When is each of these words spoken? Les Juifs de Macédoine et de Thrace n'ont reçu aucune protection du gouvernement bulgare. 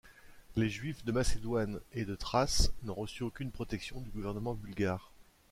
Les 0.55 0.67
Juifs 0.67 1.05
de 1.05 1.11
Macédoine 1.11 1.79
et 1.93 2.05
de 2.05 2.15
Thrace 2.15 2.73
n'ont 2.81 2.95
reçu 2.95 3.21
aucune 3.21 3.51
protection 3.51 4.01
du 4.01 4.09
gouvernement 4.09 4.55
bulgare. 4.55 5.11